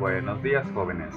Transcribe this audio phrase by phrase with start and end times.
[0.00, 1.14] Buenos días jóvenes.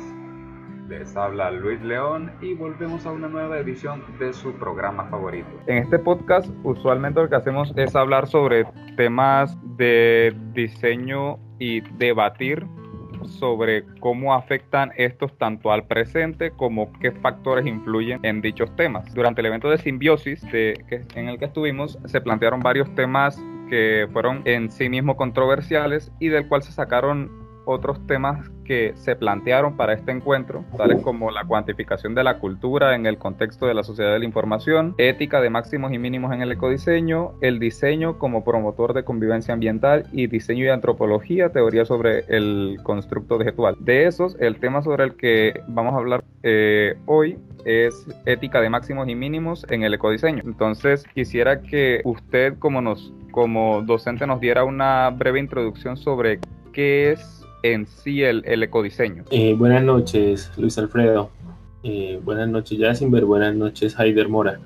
[0.89, 5.47] Les habla Luis León y volvemos a una nueva edición de su programa favorito.
[5.67, 8.65] En este podcast usualmente lo que hacemos es hablar sobre
[8.97, 12.67] temas de diseño y debatir
[13.23, 19.13] sobre cómo afectan estos tanto al presente como qué factores influyen en dichos temas.
[19.13, 23.41] Durante el evento de simbiosis de, que, en el que estuvimos se plantearon varios temas
[23.69, 29.15] que fueron en sí mismos controversiales y del cual se sacaron otros temas que se
[29.15, 33.73] plantearon para este encuentro, tales como la cuantificación de la cultura en el contexto de
[33.73, 38.17] la sociedad de la información, ética de máximos y mínimos en el ecodiseño, el diseño
[38.17, 43.75] como promotor de convivencia ambiental y diseño y antropología, teoría sobre el constructo vegetal.
[43.79, 48.69] De esos, el tema sobre el que vamos a hablar eh, hoy es ética de
[48.69, 50.41] máximos y mínimos en el ecodiseño.
[50.45, 56.39] Entonces, quisiera que usted como nos como docente nos diera una breve introducción sobre
[56.71, 59.23] qué es en sí el, ecodiseño.
[59.31, 61.31] Eh, buenas noches, Luis Alfredo.
[61.81, 63.25] Eh, buenas noches, Jacinber.
[63.25, 64.59] Buenas noches, Haider Mora.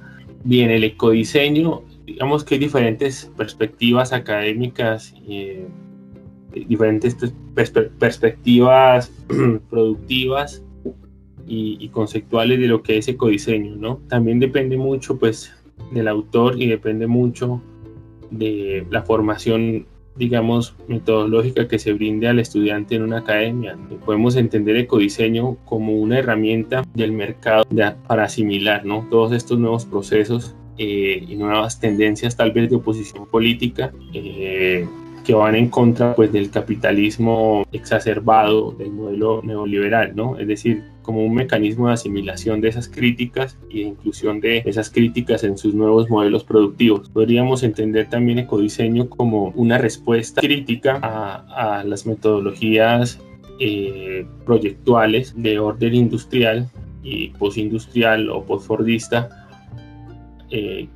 [0.44, 5.68] Bien, el ecodiseño, digamos que hay diferentes perspectivas académicas, eh,
[6.54, 7.16] diferentes
[8.00, 9.12] perspectivas
[9.70, 10.64] productivas
[11.48, 14.02] y, y, conceptuales de lo que es ecodiseño, ¿no?
[14.10, 15.54] También depende mucho, pues,
[15.92, 17.62] del autor y depende mucho
[18.32, 19.86] de la formación
[20.18, 23.78] digamos, metodológica que se brinde al estudiante en una academia.
[24.06, 27.66] Podemos entender ecodiseño como una herramienta del mercado
[28.08, 29.08] para asimilar ¿no?
[29.10, 34.88] todos estos nuevos procesos eh, y nuevas tendencias tal vez de oposición política eh,
[35.26, 40.38] que van en contra pues, del capitalismo exacerbado del modelo neoliberal, ¿no?
[40.38, 44.90] Es decir, como un mecanismo de asimilación de esas críticas y de inclusión de esas
[44.90, 47.08] críticas en sus nuevos modelos productivos.
[47.10, 53.22] Podríamos entender también ecodiseño como una respuesta crítica a, las metodologías
[53.62, 56.70] eh, proyectuales de orden industrial
[57.04, 59.48] y postindustrial o postfordista
[60.52, 60.90] eh,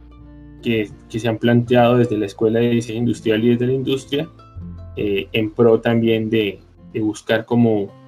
[0.62, 4.30] que, se han planteado desde la Escuela de Diseño Industrial y desde la industria
[4.98, 6.60] eh, en pro también de,
[6.92, 8.01] de buscar como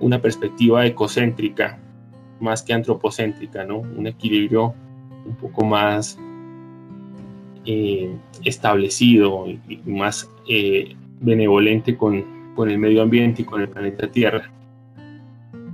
[0.00, 1.78] una perspectiva ecocéntrica
[2.40, 3.78] más que antropocéntrica, ¿no?
[3.78, 4.74] Un equilibrio
[5.24, 6.18] un poco más
[7.64, 8.14] eh,
[8.44, 14.50] establecido y, más eh, benevolente con, con, el medio ambiente y con el planeta Tierra.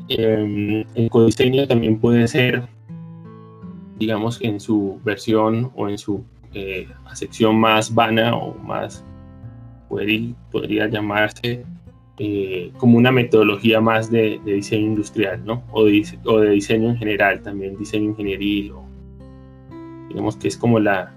[0.09, 2.63] Eh, el codiseño también puede ser,
[3.99, 6.25] digamos, en su versión o en su
[7.07, 9.03] acepción más vana o más
[10.51, 11.65] podría llamarse
[12.19, 15.63] eh, como una metodología más de, diseño industrial, ¿no?
[15.73, 18.85] O de, o de, diseño en general, también diseño ingenieril, o,
[20.09, 21.13] digamos que es como la,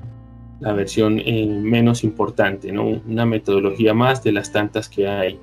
[0.60, 2.86] la versión eh, menos importante, ¿no?
[2.86, 5.40] Una metodología más de las tantas que hay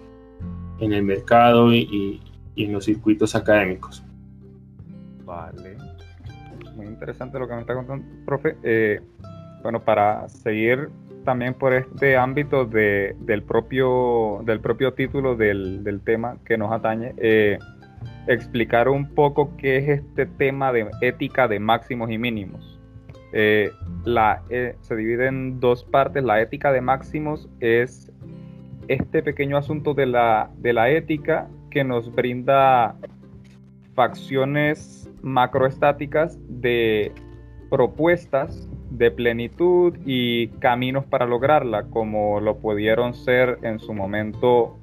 [0.80, 2.20] en el mercado y,
[2.54, 4.02] y en los circuitos académicos.
[5.24, 5.76] Vale.
[6.76, 8.56] Muy interesante lo que me está contando, profe.
[8.62, 9.00] Eh,
[9.62, 10.90] bueno, para seguir
[11.24, 16.72] también por este ámbito de, del, propio, del propio título del, del tema que nos
[16.72, 17.58] atañe, eh,
[18.26, 22.80] explicar un poco qué es este tema de ética de máximos y mínimos.
[23.32, 23.70] Eh,
[24.04, 26.22] la, eh, se divide en dos partes.
[26.22, 28.12] La ética de máximos es
[28.88, 32.94] este pequeño asunto de la, de la ética que nos brinda
[33.94, 37.12] facciones macroestáticas de
[37.70, 44.76] propuestas de plenitud y caminos para lograrla, como lo pudieron ser en su momento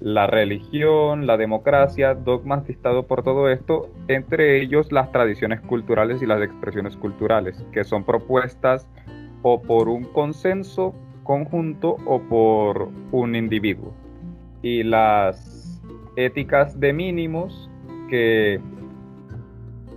[0.00, 6.26] la religión, la democracia, dogmas dictados por todo esto, entre ellos las tradiciones culturales y
[6.26, 8.88] las expresiones culturales, que son propuestas
[9.42, 13.92] o por un consenso conjunto o por un individuo.
[14.62, 15.80] Y las
[16.16, 17.70] éticas de mínimos,
[18.08, 18.60] que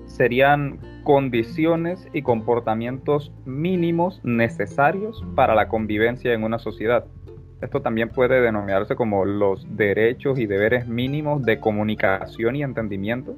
[0.05, 7.05] serían condiciones y comportamientos mínimos necesarios para la convivencia en una sociedad.
[7.61, 13.35] Esto también puede denominarse como los derechos y deberes mínimos de comunicación y entendimiento.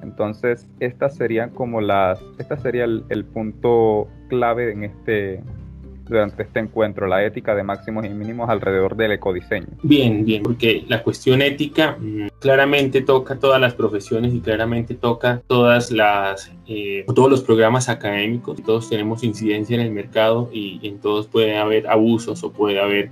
[0.00, 5.42] Entonces, estas serían como las, este sería el punto clave en este,
[6.10, 9.68] durante este encuentro, la ética de máximos y mínimos alrededor del ecodiseño.
[9.82, 15.40] Bien, bien, porque la cuestión ética mm, claramente toca todas las profesiones y claramente toca
[15.46, 18.62] todas las, eh, todos los programas académicos.
[18.62, 23.10] Todos tenemos incidencia en el mercado y en todos puede haber abusos o puede haber,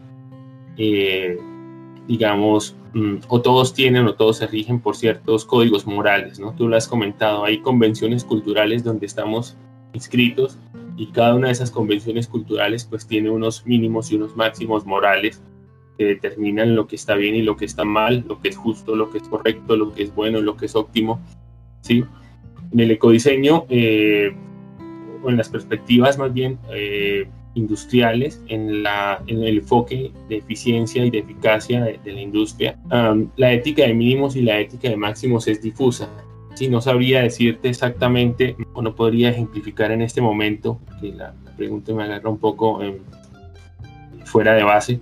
[0.76, 1.38] eh,
[2.08, 6.52] digamos, mm, o todos tienen o todos se rigen por ciertos códigos morales, ¿no?
[6.52, 9.56] Tú lo has comentado, hay convenciones culturales donde estamos
[9.92, 10.58] inscritos
[10.98, 15.40] y cada una de esas convenciones culturales pues tiene unos mínimos y unos máximos morales
[15.96, 18.96] que determinan lo que está bien y lo que está mal, lo que es justo,
[18.96, 21.20] lo que es correcto, lo que es bueno, lo que es óptimo.
[21.82, 22.04] ¿sí?
[22.72, 24.34] En el ecodiseño, eh,
[25.22, 31.04] o en las perspectivas más bien eh, industriales, en, la, en el enfoque de eficiencia
[31.04, 32.78] y de eficacia de, la industria,
[33.36, 36.08] la ética de mínimos y la ética de máximos es difusa.
[36.58, 36.68] ¿Sí?
[36.68, 42.04] No sabría decirte exactamente, o no podría ejemplificar en este momento, que la, pregunta me
[42.04, 42.80] agarra un poco
[44.24, 45.00] fuera de base,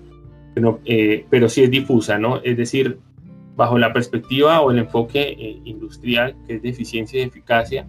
[0.54, 2.38] pero, eh, pero sí es difusa, ¿no?
[2.42, 2.98] Es decir,
[3.56, 7.86] bajo la perspectiva o el enfoque eh, industrial, que es de eficiencia y eficacia,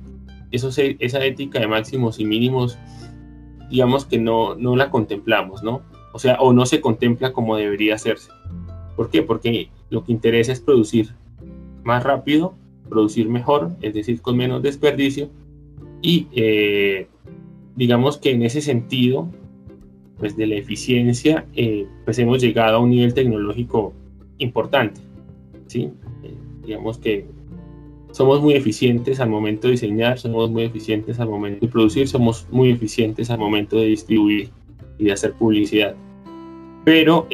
[0.51, 2.77] eso esa ética de máximos y mínimos,
[3.69, 5.81] digamos que no, no la contemplamos, ¿no?
[6.13, 8.31] O sea, o no se contempla como debería hacerse.
[8.95, 9.23] ¿Por qué?
[9.23, 11.13] Porque lo que interesa es producir
[11.83, 12.55] más rápido,
[12.87, 15.29] producir mejor, es decir, con menos desperdicio,
[16.01, 17.07] y eh,
[17.75, 19.27] digamos que en ese sentido
[20.17, 23.93] pues, de la eficiencia, eh, pues hemos llegado a un nivel tecnológico
[24.37, 25.01] importante.
[25.67, 25.91] ¿sí?
[26.23, 26.33] Eh,
[26.65, 27.25] digamos que
[28.11, 32.47] somos muy eficientes al momento de diseñar, somos muy eficientes al momento de producir, somos
[32.51, 34.49] muy eficientes al momento de distribuir
[34.97, 35.95] y de hacer publicidad.
[36.83, 37.27] Pero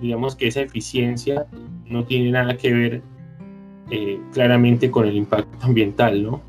[0.00, 1.46] digamos que esa eficiencia
[1.86, 3.02] no tiene nada que ver
[4.32, 6.40] claramente con el impacto ambiental, ¿no?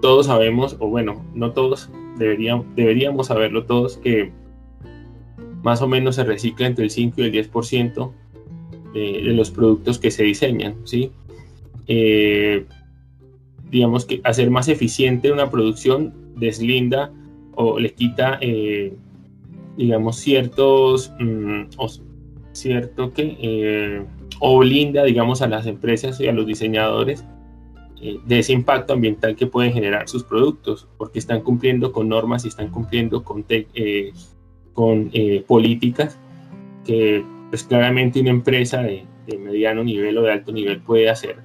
[0.00, 4.30] todos sabemos, o bueno, no todos, deberíamos, deberíamos saberlo todos, que
[5.62, 8.12] más o menos se recicla entre el 5 y el 10%
[8.94, 11.10] de, de los productos que se diseñan, ¿sí?
[11.88, 12.66] Eh,
[13.70, 17.10] digamos que hacer más eficiente una producción deslinda
[17.54, 18.94] o le quita, eh,
[19.76, 21.88] digamos, ciertos, mm, o,
[22.52, 24.04] cierto que, eh,
[24.40, 27.24] o blinda, digamos, a las empresas y a los diseñadores
[28.00, 32.44] eh, de ese impacto ambiental que pueden generar sus productos, porque están cumpliendo con normas
[32.44, 34.12] y están cumpliendo con, eh,
[34.72, 36.16] con eh, políticas
[36.84, 39.04] que pues claramente una empresa de,
[39.38, 41.36] mediano nivel o de alto nivel puede hacer,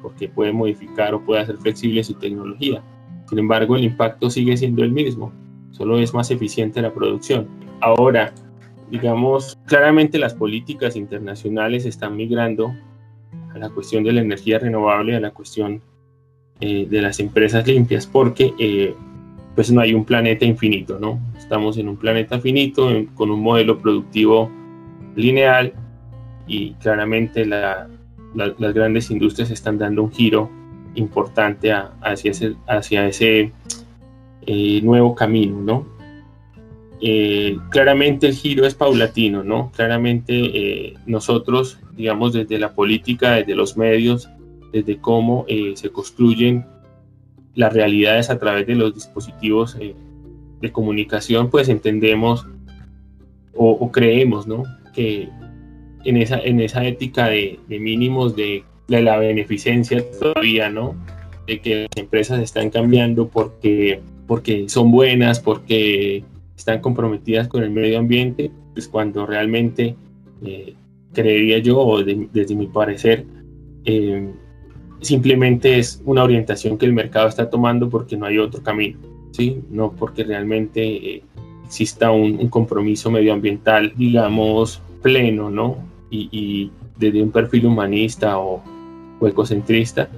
[0.00, 2.82] porque puede modificar o puede hacer flexible su tecnología.
[3.28, 5.32] Sin embargo, el impacto sigue siendo el mismo,
[5.72, 7.48] solo es más eficiente la producción.
[7.80, 8.32] Ahora,
[8.90, 12.74] digamos, claramente las políticas internacionales están migrando
[13.54, 15.80] a la cuestión de la energía renovable, a la cuestión
[16.60, 18.94] eh, de las empresas limpias, porque eh,
[19.54, 21.20] pues no hay un planeta infinito, ¿no?
[21.36, 24.50] Estamos en un planeta finito, con un modelo productivo
[25.14, 25.72] lineal
[26.46, 27.88] y claramente las
[28.74, 30.50] grandes industrias están dando un giro
[30.94, 33.52] importante hacia ese,
[34.46, 35.97] eh, nuevo camino, ¿no?
[37.70, 39.70] Claramente el giro es paulatino, ¿no?
[39.74, 44.30] Claramente nosotros digamos, desde la política, desde los medios,
[44.72, 46.64] desde cómo eh, se construyen
[47.54, 49.96] las realidades a través de los dispositivos eh,
[50.60, 52.46] de comunicación, pues entendemos
[53.52, 54.62] o, creemos, ¿no?
[54.94, 55.28] Que
[56.04, 60.94] en esa, en esa ética de, mínimos de, de, la beneficencia todavía, ¿no?
[61.48, 66.22] De que las empresas están cambiando porque, porque son buenas, porque
[66.58, 69.96] están comprometidas con el medio ambiente, pues cuando realmente
[70.44, 70.74] eh,
[71.12, 73.24] creería yo, desde mi parecer,
[73.84, 74.28] eh,
[75.00, 78.98] simplemente es una orientación que el mercado está tomando porque no hay otro camino,
[79.30, 79.60] ¿sí?
[79.70, 81.22] No porque realmente eh,
[81.64, 85.78] exista un, compromiso medioambiental, digamos, pleno, ¿no?
[86.10, 88.60] Y, desde un perfil humanista o,
[89.22, 90.08] ecocentrista,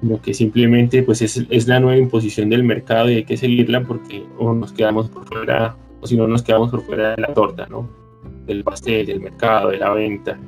[0.00, 3.82] sino que simplemente pues es, es, la nueva imposición del mercado y hay que seguirla
[3.82, 7.34] porque o nos quedamos por fuera, o si no nos quedamos por fuera de la
[7.34, 8.00] torta, ¿no?
[8.46, 10.38] del pastel, del mercado, de la venta,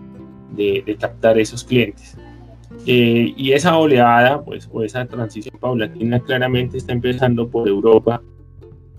[0.50, 2.16] de, captar esos clientes.
[2.86, 8.20] Eh, y esa oleada, pues, o esa transición paulatina claramente está empezando por Europa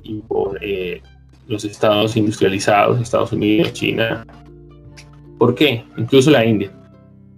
[0.03, 1.01] y por eh,
[1.48, 4.25] los estados industrializados, Estados Unidos, China.
[5.38, 5.83] ¿Por qué?
[5.98, 6.72] Incluso la India.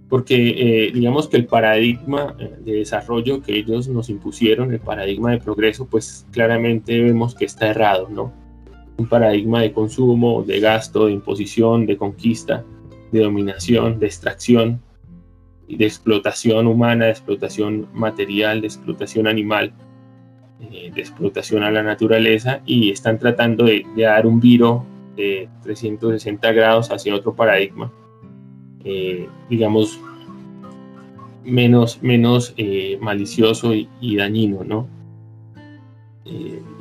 [0.08, 5.38] Porque eh, digamos que el paradigma de desarrollo que ellos nos impusieron, el paradigma de
[5.38, 8.32] progreso, pues claramente vemos que está errado, ¿no?
[8.98, 12.64] un paradigma de consumo, de gasto, de imposición, de conquista,
[13.12, 14.80] de dominación, de extracción,
[15.68, 19.72] de explotación humana, de explotación material, de explotación animal,
[20.60, 24.86] eh, de explotación a la naturaleza y están tratando de, dar un viro
[25.16, 27.92] de 360 grados hacia otro paradigma,
[28.86, 30.00] eh, digamos,
[31.44, 34.88] menos, menos eh, malicioso y, dañino, ¿no?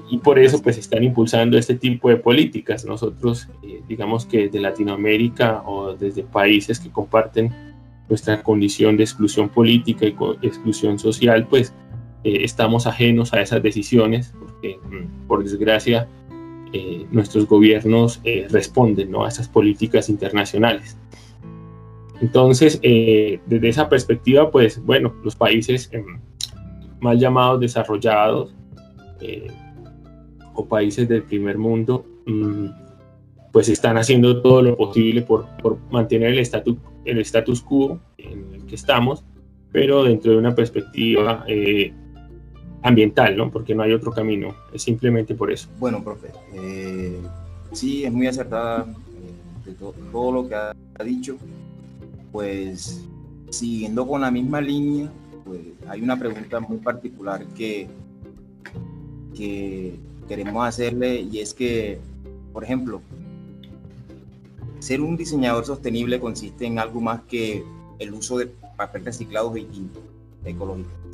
[0.09, 2.85] y por eso pues están impulsando este tipo de políticas.
[2.85, 7.53] Nosotros, eh, digamos que desde Latinoamérica o desde países que comparten
[8.07, 11.73] nuestra condición de exclusión política y exclusión social, pues
[12.23, 16.07] eh, estamos ajenos a esas decisiones, porque mm, por desgracia
[16.73, 20.97] eh, nuestros gobiernos eh, responden a esas políticas internacionales.
[22.21, 26.19] Entonces, eh, desde esa perspectiva, pues bueno, los países em,
[26.99, 28.53] mal llamados desarrollados
[30.53, 32.67] o países del primer mundo, mm,
[33.51, 35.47] pues están haciendo todo lo posible por,
[35.91, 39.23] mantener el estatus, el status quo en el que estamos,
[39.71, 41.45] pero dentro de una perspectiva
[42.85, 43.49] ambiental, ¿no?
[43.49, 45.67] Porque no hay otro camino, es simplemente por eso.
[45.79, 47.19] Bueno, profe, eh,
[47.71, 51.35] sí, es muy acertada eh, de todo lo que ha, dicho.
[52.35, 53.01] Pues
[53.49, 55.09] siguiendo con la misma línea,
[55.45, 57.87] pues hay una pregunta muy particular que,
[59.33, 61.97] que queremos hacerle y es que,
[62.51, 63.01] por ejemplo,
[64.79, 67.63] ser un diseñador sostenible consiste en algo más que
[67.99, 69.65] el uso de papel reciclado y.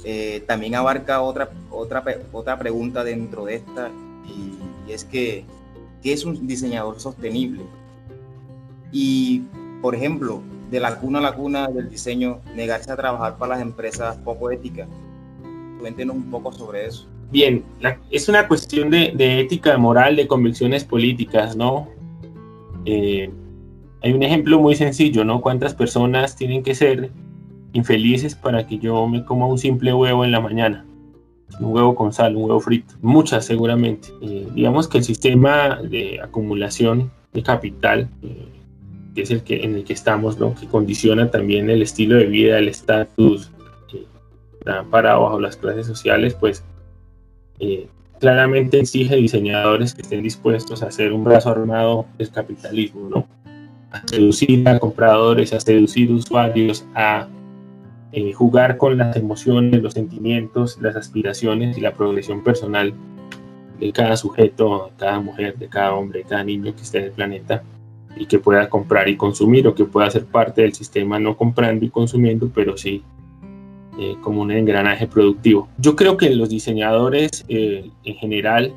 [0.03, 3.91] Eh, también abarca otra, otra, otra pregunta dentro de esta
[4.25, 5.45] y, es que,
[6.01, 7.61] ¿qué es un diseñador sostenible?
[8.91, 9.43] Y,
[9.83, 13.61] por ejemplo, de la cuna a la cuna del diseño, negarse a trabajar para las
[13.61, 14.87] empresas poco éticas.
[15.79, 17.07] Cuéntenos un poco sobre eso.
[17.31, 17.63] Bien,
[18.09, 21.87] es una cuestión de, de, ética, moral, de convicciones políticas, ¿no?
[22.85, 23.29] Eh,
[24.01, 25.41] hay un ejemplo muy sencillo, ¿no?
[25.41, 27.11] ¿Cuántas personas tienen que ser
[27.73, 30.85] infelices para que yo me coma un simple huevo en la mañana.
[31.59, 32.95] Un huevo con sal, un huevo frito.
[33.01, 34.09] Muchas seguramente.
[34.21, 38.47] Eh, digamos que el sistema de acumulación de capital, eh,
[39.13, 40.55] que es el que, en el que estamos, ¿no?
[40.55, 43.51] que condiciona también el estilo de vida, el estatus
[44.59, 46.63] está parado bajo las clases sociales, pues
[47.59, 47.87] eh,
[48.19, 53.27] claramente exige diseñadores que estén dispuestos a hacer un brazo armado del capitalismo, ¿no?
[53.91, 57.27] a seducir a compradores, a seducir usuarios, a
[58.13, 62.93] eh, jugar con las emociones, los sentimientos, las aspiraciones y la progresión personal
[63.79, 67.05] de cada sujeto, de cada mujer, de cada hombre, de cada niño que esté en
[67.05, 67.63] el planeta
[68.17, 71.85] y que pueda comprar y consumir o que pueda ser parte del sistema no comprando
[71.85, 73.03] y consumiendo, pero sí
[73.99, 75.67] eh, como un engranaje productivo.
[75.77, 78.73] Yo creo que los diseñadores eh, en general,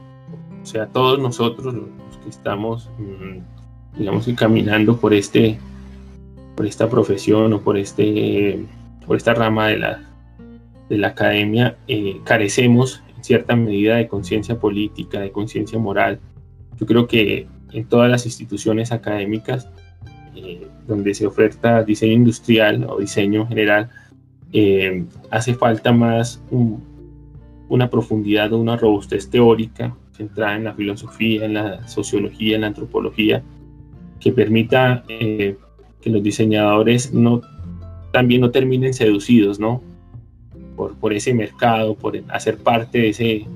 [0.63, 5.59] o sea, todos nosotros los que estamos, mm, digamos caminando por este,
[6.57, 8.65] por esta profesión o por este
[9.07, 10.03] por esta rama de la,
[10.89, 16.21] de la academia, eh, carecemos en cierta medida de conciencia política, de conciencia moral.
[16.79, 19.69] Yo creo que en todas las instituciones académicas
[20.37, 23.91] eh, donde se oferta diseño industrial o diseño general,
[24.53, 26.43] eh, hace falta más
[27.69, 32.69] una profundidad o una robustez teórica centrada en la filosofía, en la sociología, en la
[32.69, 33.43] antropología,
[34.21, 35.57] que permita que
[36.05, 37.43] los diseñadores no
[38.13, 39.83] también no terminen seducidos, ¿no?
[40.77, 43.47] Por, por ese mercado, por hacer parte de ese,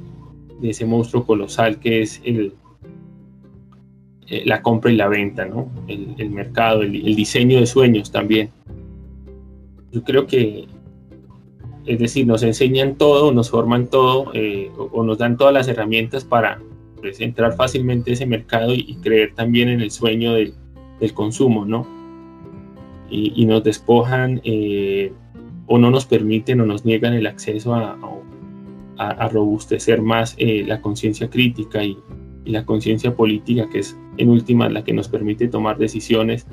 [0.60, 2.54] de ese monstruo colosal que es el,
[4.30, 5.70] eh, la compra y la venta, ¿no?
[5.86, 8.50] El, mercado, el, diseño de sueños también.
[9.90, 10.66] Yo creo que,
[11.86, 16.24] es decir, nos enseñan todo, nos forman todo eh, o, nos dan todas las herramientas
[16.24, 16.60] para
[17.00, 20.52] pues, entrar fácilmente a ese mercado y, creer también en el sueño del,
[21.14, 21.86] consumo, ¿no?
[23.08, 25.10] y, nos despojan eh,
[25.66, 27.96] o no nos permiten o nos niegan el acceso a,
[29.32, 31.96] robustecer más la conciencia crítica y,
[32.44, 36.46] la conciencia política, que es en última la que nos permite tomar decisiones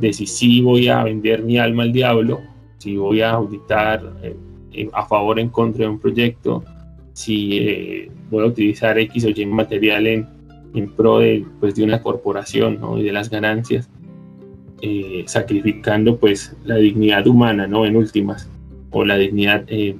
[0.00, 2.40] de si sí voy a vender mi alma al diablo,
[2.78, 6.64] si voy a auditar eh, a favor o en contra de un proyecto,
[7.12, 10.26] si voy a utilizar X o Y material en,
[10.74, 12.98] en pro de, pues, de una corporación ¿no?
[12.98, 13.90] y de las ganancias
[14.84, 17.86] eh, sacrificando pues la dignidad humana, ¿no?
[17.86, 18.50] En últimas,
[18.90, 19.94] o la dignidad eh,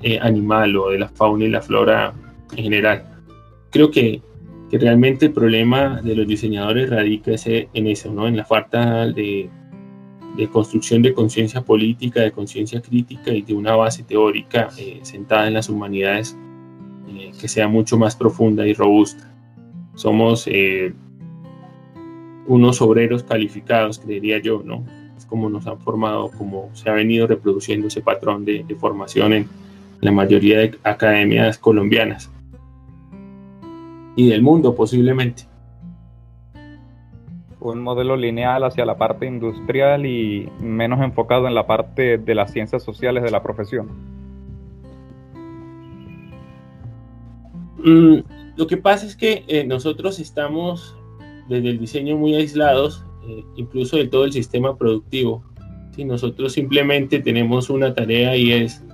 [0.00, 2.14] eh, animal o de la fauna y la flora
[2.56, 3.04] en general.
[3.68, 4.22] Creo que,
[4.72, 8.26] que realmente el problema de los diseñadores radica en eso, ¿no?
[8.26, 9.50] En la falta de,
[10.34, 14.70] de construcción de conciencia política, de conciencia crítica y de una base teórica
[15.02, 16.38] sentada en las humanidades
[17.38, 19.30] que sea mucho más profunda y robusta.
[19.94, 20.48] Somos
[22.46, 24.86] unos obreros calificados, creería yo, ¿no?
[25.18, 29.48] Es como nos han formado, como se ha venido reproduciendo ese patrón de, formación en
[30.00, 32.30] la mayoría de academias colombianas
[34.16, 35.44] y del mundo posiblemente.
[37.60, 42.52] Un modelo lineal hacia la parte industrial y menos enfocado en la parte de las
[42.52, 43.88] ciencias sociales de la profesión.
[47.78, 48.18] Mm,
[48.56, 50.96] lo que pasa es que eh, nosotros estamos
[51.48, 55.44] desde el diseño muy aislados, eh, incluso de todo el sistema productivo.
[55.94, 58.84] Si nosotros simplemente tenemos una tarea y es,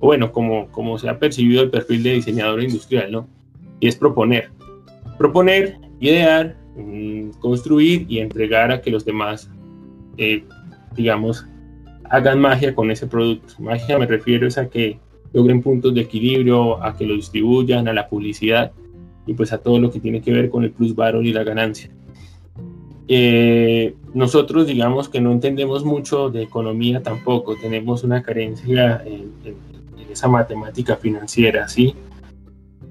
[0.00, 3.28] bueno, como, como se ha percibido el perfil de diseñador industrial, ¿no?
[3.80, 4.50] Y es proponer.
[5.18, 9.50] Proponer, idear, mm, construir y entregar a que los demás,
[10.16, 10.44] eh,
[10.94, 11.46] digamos,
[12.04, 13.54] hagan magia con ese producto.
[13.58, 14.98] Magia me refiero es a que
[15.32, 18.72] logren puntos de equilibrio, a que lo distribuyan, a la publicidad
[19.26, 21.44] y pues a todo lo que tiene que ver con el plus valor y la
[21.44, 21.90] ganancia.
[23.08, 29.32] Eh, nosotros digamos que no entendemos mucho de economía tampoco, tenemos una carencia en,
[30.10, 31.94] esa matemática financiera, ¿sí?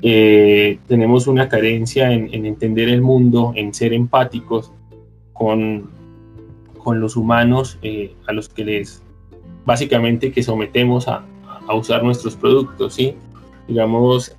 [0.01, 4.71] Eh, tenemos una carencia en, entender el mundo, en ser empáticos
[5.33, 5.89] con,
[6.77, 9.03] con los humanos eh, a los que les
[9.65, 11.25] básicamente que sometemos a,
[11.67, 13.15] a usar nuestros productos, ¿sí?
[13.67, 14.35] Digamos,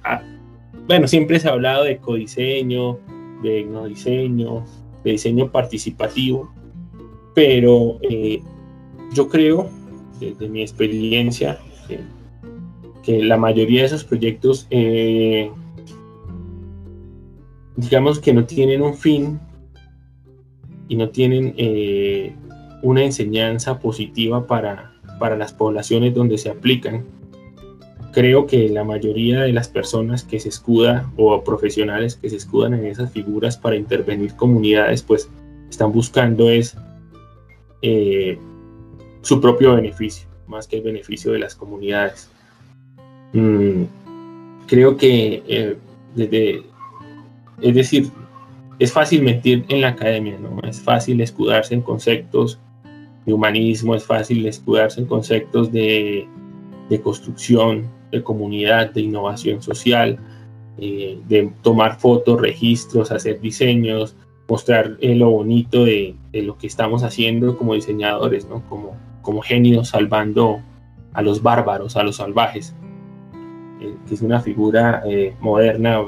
[0.87, 2.99] bueno, siempre se ha hablado de codiseño,
[3.43, 4.65] de no diseño,
[5.05, 6.51] de diseño participativo,
[7.35, 8.43] pero eh,
[9.13, 9.69] yo creo,
[10.19, 11.59] desde mi experiencia,
[13.03, 15.51] que la mayoría de esos proyectos, eh,
[17.77, 19.41] digamos que no tienen un fin
[20.89, 22.35] y no tienen eh,
[22.83, 27.05] una enseñanza positiva para, para las poblaciones donde se aplican
[28.19, 32.75] creo que la mayoría de las personas que se escudan o profesionales que se escudan
[32.75, 35.31] en esas figuras para intervenir comunidades, pues
[35.71, 36.77] están buscando es
[37.83, 38.39] eh,
[39.23, 42.31] su propio beneficio, más que el beneficio de las comunidades.
[43.33, 43.85] Mm,
[44.67, 45.77] creo que eh,
[46.15, 46.63] desde,
[47.61, 48.11] es decir,
[48.79, 50.61] es fácil mentir en la academia, ¿no?
[50.69, 52.59] Es fácil escudarse en conceptos
[53.27, 56.27] de humanismo, es fácil escudarse en conceptos de,
[56.89, 60.19] de construcción, de comunidad, de innovación social,
[60.79, 64.15] eh, de tomar fotos, registros, hacer diseños,
[64.49, 68.63] mostrar eh, lo bonito de, lo que estamos haciendo como diseñadores, ¿no?
[68.69, 70.61] como, como genios salvando
[71.13, 72.75] a los bárbaros, a los salvajes,
[73.81, 75.03] eh, que es una figura
[75.41, 76.03] moderna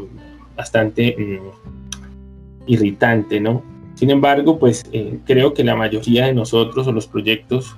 [0.57, 3.63] bastante mm, irritante, ¿no?
[3.95, 4.85] Sin embargo, pues
[5.27, 7.77] creo que la mayoría de nosotros o los proyectos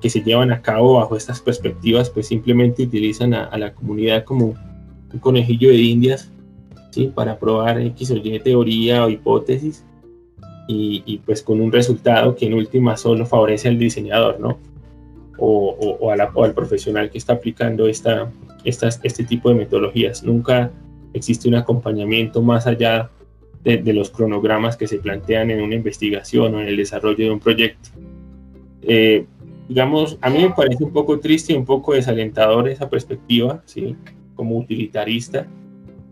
[0.00, 4.54] que se llevan a cabo bajo estas perspectivas, pues simplemente utilizan a, la comunidad como
[5.12, 6.30] un conejillo de indias,
[6.90, 7.10] ¿sí?
[7.14, 9.84] Para probar X o Y teoría o hipótesis
[10.68, 14.58] y, pues con un resultado que en última solo favorece al diseñador, ¿no?
[15.38, 18.30] O, o, al profesional que está aplicando esta,
[18.64, 20.22] estas, este tipo de metodologías.
[20.22, 20.70] Nunca
[21.12, 23.10] existe un acompañamiento más allá
[23.64, 27.30] de, de, los cronogramas que se plantean en una investigación o en el desarrollo de
[27.30, 27.90] un proyecto.
[28.82, 29.26] Eh,
[29.68, 33.96] digamos, a mí me parece un poco triste y un poco desalentador esa perspectiva, ¿sí?
[34.34, 35.46] Como utilitarista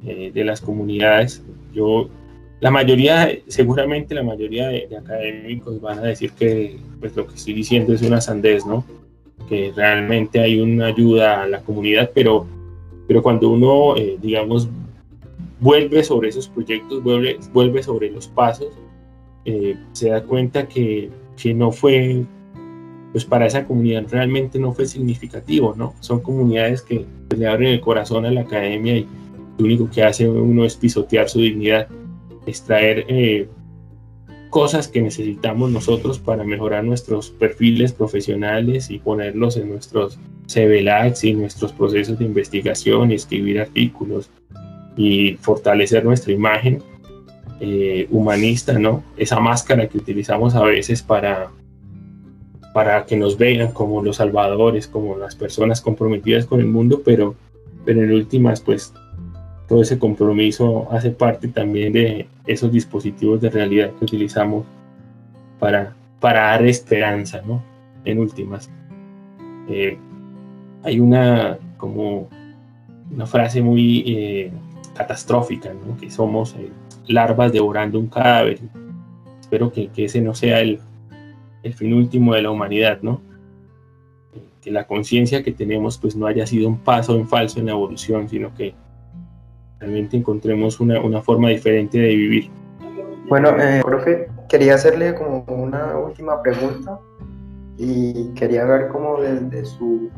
[0.05, 1.43] eh, de las comunidades.
[1.73, 2.11] Yo,
[2.61, 7.55] la mayoría, seguramente la mayoría de, académicos van a decir que pues, lo que estoy
[7.55, 8.85] diciendo es una sandez, ¿no?
[9.49, 12.47] Que realmente hay una ayuda a la comunidad, pero,
[13.07, 14.69] pero cuando uno, eh, digamos,
[15.61, 18.69] vuelve sobre esos proyectos, vuelve, vuelve sobre los pasos,
[19.45, 22.25] eh, se da cuenta que, que no fue
[23.17, 25.95] pues para esa comunidad realmente no fue significativo, ¿no?
[26.01, 29.07] Son comunidades que le abren el corazón a la academia y
[29.57, 31.89] lo único que hace uno es pisotear su dignidad,
[32.45, 33.49] extraer eh,
[34.51, 41.35] cosas que necesitamos nosotros para mejorar nuestros perfiles profesionales y ponerlos en nuestros CVLAX y
[41.35, 44.31] nuestros procesos de investigación y escribir artículos
[44.97, 46.83] y fortalecer nuestra imagen
[47.61, 49.03] eh, humanista, ¿no?
[49.17, 51.51] Esa máscara que utilizamos a veces para
[52.77, 57.35] para que nos vean como los salvadores, como las personas comprometidas con el mundo, pero,
[57.87, 58.93] pero en últimas, pues
[59.69, 64.65] todo ese compromiso hace parte también de esos dispositivos de realidad que utilizamos
[65.59, 67.63] para, para dar esperanza, ¿no?
[68.05, 68.71] En últimas.
[69.69, 69.99] Eh,
[70.85, 72.29] hay una como
[73.13, 74.51] una frase muy eh,
[74.95, 75.97] catastrófica, ¿no?
[75.97, 76.71] Que somos eh,
[77.09, 78.61] larvas devorando un cadáver.
[79.41, 80.79] Espero que, que ese no sea el,
[81.65, 83.21] el fin último de la humanidad, ¿no?
[84.63, 87.73] Que la conciencia que tenemos pues no haya sido un paso en falso en la
[87.73, 88.75] evolución, sino que
[89.81, 92.51] realmente encontremos una, una forma diferente de vivir.
[93.29, 96.99] Bueno, eh, profe, quería hacerle como una última pregunta
[97.77, 100.11] y quería ver cómo desde su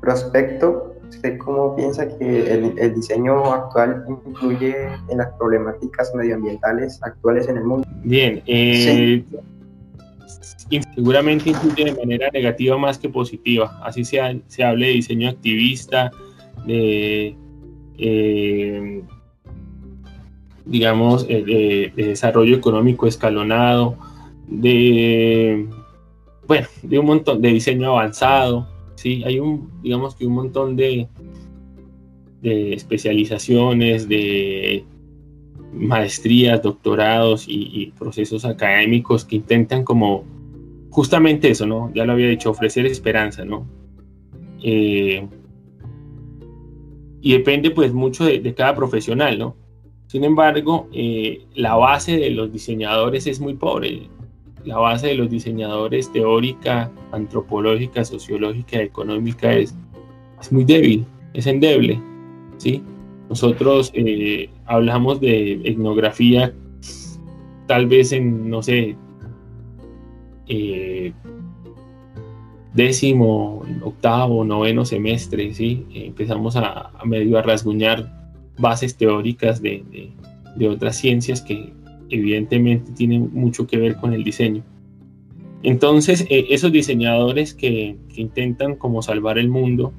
[0.00, 7.48] prospecto, usted cómo piensa que el, el, diseño actual influye en las problemáticas medioambientales actuales
[7.48, 7.88] en el mundo.
[8.04, 9.24] Bien, eh,
[10.94, 13.80] seguramente influye de manera negativa más que positiva.
[13.82, 16.10] Así se, se hable de diseño activista,
[16.66, 17.36] de,
[18.02, 19.02] eh,
[20.64, 23.96] digamos, eh, de, desarrollo económico escalonado,
[24.48, 25.66] de,
[26.46, 28.68] bueno, de un montón de diseño avanzado.
[28.96, 31.08] Sí, hay un, digamos que un montón de,
[32.42, 34.84] especializaciones, de
[35.72, 40.24] maestrías, doctorados y, procesos académicos que intentan como
[40.90, 41.92] justamente eso, ¿no?
[41.94, 43.66] Ya lo había dicho, ofrecer esperanza, ¿no?
[44.62, 45.26] Eh,
[47.22, 49.56] y depende pues mucho de, cada profesional, ¿no?
[50.08, 54.08] Sin embargo, eh, la base de los diseñadores es muy pobre.
[54.64, 59.74] La base de los diseñadores teórica, antropológica, sociológica, económica es,
[60.40, 62.00] es muy débil, es endeble,
[62.58, 62.82] ¿sí?
[63.28, 66.52] Nosotros eh, hablamos de etnografía
[67.66, 68.96] tal vez en, no sé,
[70.48, 71.12] eh,
[72.74, 75.86] décimo, octavo, noveno semestre, ¿sí?
[75.94, 78.10] empezamos a, medio a rasguñar
[78.58, 79.84] bases teóricas de,
[80.68, 81.72] otras ciencias que
[82.08, 84.62] evidentemente tienen mucho que ver con el diseño.
[85.62, 89.92] Entonces, eh, esos diseñadores que, intentan como salvar el mundo,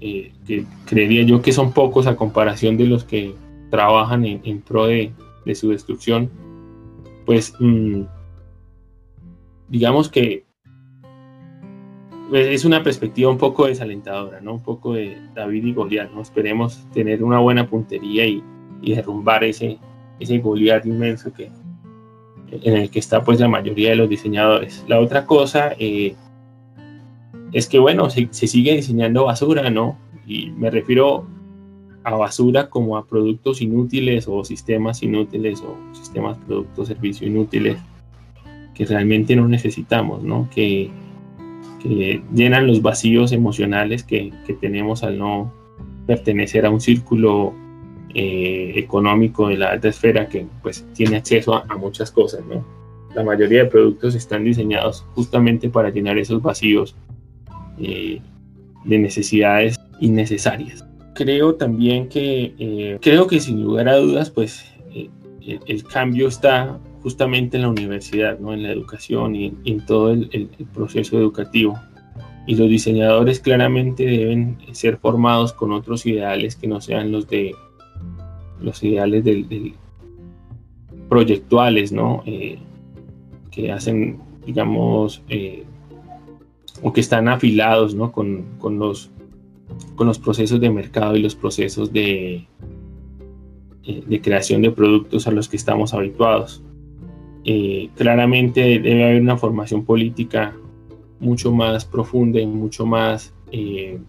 [0.00, 3.34] eh, que creería yo que son pocos a comparación de los que
[3.70, 5.12] trabajan en, pro de,
[5.54, 6.30] su destrucción,
[7.24, 8.02] pues mm,
[9.68, 10.45] digamos que
[12.32, 14.54] es una perspectiva un poco desalentadora, ¿no?
[14.54, 16.22] Un poco de David y Goliat, ¿no?
[16.22, 18.42] Esperemos tener una buena puntería y,
[18.82, 19.78] derrumbar ese,
[20.20, 21.50] ese Goliat inmenso que,
[22.50, 24.84] en el que está pues la mayoría de los diseñadores.
[24.86, 26.14] La otra cosa eh,
[27.52, 29.98] es que, bueno, se, sigue diseñando basura, ¿no?
[30.26, 31.26] Y me refiero
[32.04, 37.78] a basura como a productos inútiles o sistemas inútiles o sistemas, productos, servicios inútiles
[38.74, 40.48] que realmente no necesitamos, ¿no?
[40.54, 40.90] Que,
[41.84, 45.52] llenan los vacíos emocionales que, tenemos al no
[46.06, 47.54] pertenecer a un círculo
[48.14, 52.64] eh, económico de la alta esfera que pues tiene acceso a, muchas cosas, ¿no?
[53.14, 56.94] La mayoría de productos están diseñados justamente para llenar esos vacíos
[57.78, 58.20] eh,
[58.84, 60.84] de necesidades innecesarias.
[61.14, 64.64] Creo también que, eh, creo que sin lugar a dudas, pues
[65.66, 68.52] el cambio está justamente en la universidad, ¿no?
[68.52, 71.78] en la educación y en todo el, proceso educativo.
[72.48, 77.54] Y los diseñadores claramente deben ser formados con otros ideales que no sean los de
[78.60, 79.74] los ideales del,
[81.08, 82.24] proyectuales, ¿no?
[82.26, 82.58] Eh,
[83.52, 85.62] que hacen, digamos, eh,
[86.82, 88.10] o que están afilados ¿no?
[88.10, 89.12] con, con, los,
[89.94, 92.48] con los procesos de mercado y los procesos de,
[93.84, 96.64] eh, de creación de productos a los que estamos habituados.
[97.48, 100.52] Eh, claramente debe haber una formación política
[101.20, 104.00] mucho más profunda y mucho más eh,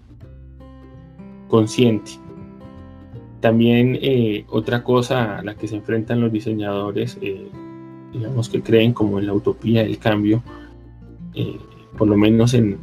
[1.48, 2.14] consciente.
[3.40, 7.20] También eh, otra cosa a la que se enfrentan los diseñadores,
[8.12, 10.42] digamos que creen como en la utopía del cambio,
[11.96, 12.80] por lo menos en,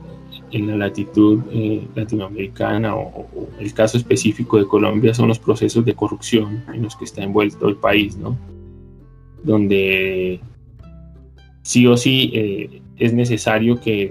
[0.52, 1.40] la latitud
[1.96, 3.26] latinoamericana o,
[3.58, 7.66] el caso específico de Colombia son los procesos de corrupción en los que está envuelto
[7.66, 8.53] el país, ¿no?
[9.44, 10.40] Donde
[11.62, 14.10] sí o sí eh, es necesario que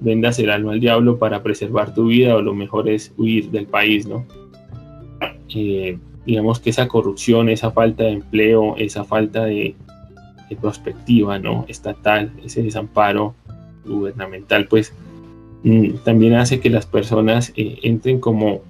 [0.00, 3.66] vendas el alma al diablo para preservar tu vida o lo mejor es huir del
[3.66, 4.26] país, ¿no?
[5.54, 9.74] Eh, digamos que esa corrupción, esa falta de empleo, esa falta de,
[10.48, 11.64] de perspectiva, ¿no?
[11.68, 13.34] Estatal, ese desamparo
[13.84, 14.94] gubernamental, pues
[15.62, 18.62] mm, también hace que las personas eh, entren como,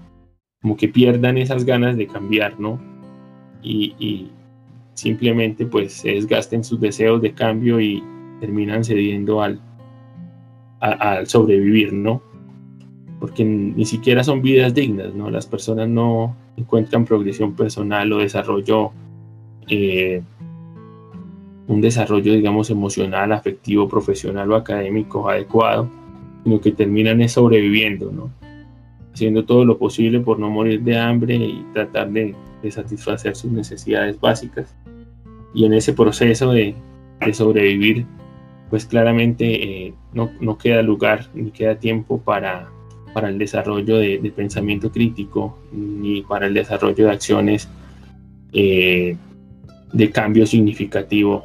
[0.60, 2.80] como que pierdan esas ganas de cambiar, ¿no?
[3.64, 4.28] y,
[4.94, 8.02] simplemente pues se desgasten sus deseos de cambio y
[8.40, 9.60] terminan cediendo al,
[10.80, 12.22] al sobrevivir, ¿no?
[13.20, 15.30] Porque ni siquiera son vidas dignas, ¿no?
[15.30, 18.92] Las personas no encuentran progresión personal o desarrollo,
[19.68, 20.22] eh,
[21.66, 25.88] un desarrollo, digamos, emocional, afectivo, profesional o académico adecuado,
[26.44, 28.30] sino que terminan es sobreviviendo, ¿no?
[29.14, 33.52] Haciendo todo lo posible por no morir de hambre y tratar de de satisfacer sus
[33.52, 34.74] necesidades básicas.
[35.54, 36.74] Y en ese proceso de,
[37.32, 38.04] sobrevivir,
[38.68, 42.68] pues claramente eh, no, queda lugar ni queda tiempo para,
[43.14, 47.68] para el desarrollo de, pensamiento crítico ni para el desarrollo de acciones
[48.52, 49.16] eh,
[49.92, 51.44] de cambio significativo,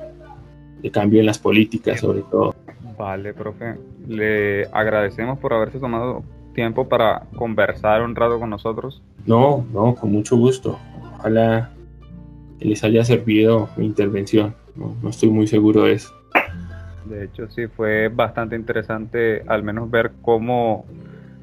[0.81, 2.55] de cambio en las políticas sobre todo.
[2.97, 3.75] Vale, profe.
[4.07, 9.01] Le agradecemos por haberse tomado tiempo para conversar un rato con nosotros.
[9.25, 10.77] No, no, con mucho gusto.
[11.17, 11.71] Ojalá
[12.59, 14.55] les haya servido mi intervención.
[14.75, 16.13] No, estoy muy seguro de eso.
[17.05, 20.85] De hecho, sí, fue bastante interesante al menos ver cómo,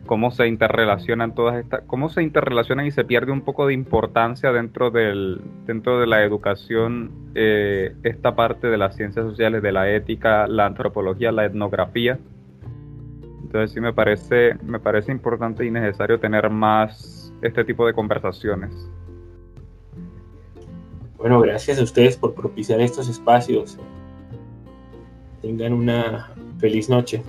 [0.06, 4.52] cómo se interrelacionan todas estas, cómo se interrelacionan y se pierde un poco de importancia
[4.52, 9.90] dentro del, dentro de la educación, eh, esta parte de las ciencias sociales, de la
[9.90, 12.18] ética, la antropología, la etnografía.
[13.42, 18.72] Entonces sí me parece, me parece importante y necesario tener más este tipo de conversaciones.
[21.18, 23.78] Bueno, gracias a ustedes por propiciar estos espacios.
[25.40, 27.22] Tengan una feliz noche.